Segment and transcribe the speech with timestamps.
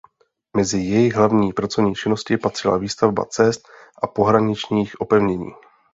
[0.57, 3.67] Mezi jejich hlavní pracovní činnosti patřila výstavba cest
[4.03, 5.49] a pohraničních opevnění.